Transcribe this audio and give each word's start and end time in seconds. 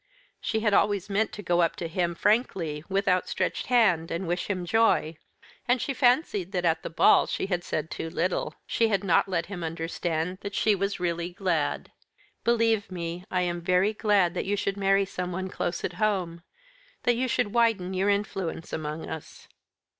She 0.39 0.61
had 0.61 0.73
always 0.73 1.11
meant 1.11 1.31
to 1.33 1.43
go 1.43 1.61
up 1.61 1.75
to 1.75 1.87
him 1.87 2.15
frankly, 2.15 2.83
with 2.89 3.07
outstretched 3.07 3.67
hand, 3.67 4.09
and 4.09 4.27
wish 4.27 4.47
him 4.49 4.65
joy. 4.65 5.15
And 5.67 5.79
she 5.79 5.93
fancied 5.93 6.53
that 6.53 6.65
at 6.65 6.81
the 6.81 6.89
ball 6.89 7.27
she 7.27 7.45
had 7.45 7.63
said 7.63 7.91
too 7.91 8.09
little. 8.09 8.55
She 8.65 8.87
had 8.87 9.03
not 9.03 9.29
let 9.29 9.45
him 9.45 9.63
understand 9.63 10.39
that 10.41 10.55
she 10.55 10.73
was 10.73 10.99
really 10.99 11.29
glad. 11.29 11.91
"Believe 12.43 12.89
me, 12.89 13.25
I 13.29 13.41
am 13.41 13.61
very 13.61 13.93
glad 13.93 14.33
that 14.33 14.45
you 14.45 14.55
should 14.55 14.75
marry 14.75 15.05
someone 15.05 15.49
close 15.49 15.83
at 15.83 15.93
home 16.01 16.41
that 17.03 17.13
you 17.15 17.27
should 17.27 17.53
widen 17.53 17.93
your 17.93 18.09
influence 18.09 18.73
among 18.73 19.07
us." 19.07 19.47